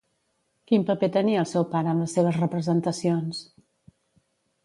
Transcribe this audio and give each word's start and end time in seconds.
Quin 0.69 0.85
paper 0.85 1.09
tenia 1.17 1.41
el 1.43 1.47
seu 1.51 1.67
pare 1.75 1.91
en 1.95 2.01
les 2.05 2.17
seves 2.17 2.39
representacions? 2.43 3.45